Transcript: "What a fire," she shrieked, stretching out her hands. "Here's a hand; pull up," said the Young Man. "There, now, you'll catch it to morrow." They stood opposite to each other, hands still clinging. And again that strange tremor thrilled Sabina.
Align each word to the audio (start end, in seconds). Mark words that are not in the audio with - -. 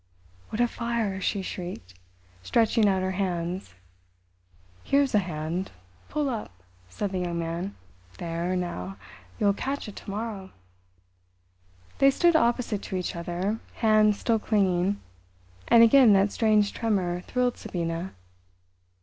"What 0.49 0.59
a 0.59 0.67
fire," 0.67 1.21
she 1.21 1.43
shrieked, 1.43 1.93
stretching 2.41 2.87
out 2.89 3.03
her 3.03 3.11
hands. 3.11 3.75
"Here's 4.83 5.13
a 5.13 5.19
hand; 5.19 5.69
pull 6.09 6.27
up," 6.27 6.63
said 6.89 7.11
the 7.11 7.19
Young 7.19 7.37
Man. 7.37 7.75
"There, 8.17 8.55
now, 8.55 8.97
you'll 9.39 9.53
catch 9.53 9.87
it 9.87 9.95
to 9.97 10.09
morrow." 10.09 10.49
They 11.99 12.09
stood 12.09 12.35
opposite 12.35 12.81
to 12.81 12.95
each 12.95 13.15
other, 13.15 13.59
hands 13.75 14.17
still 14.17 14.39
clinging. 14.39 14.99
And 15.67 15.83
again 15.83 16.13
that 16.13 16.31
strange 16.31 16.73
tremor 16.73 17.21
thrilled 17.21 17.57
Sabina. 17.57 18.13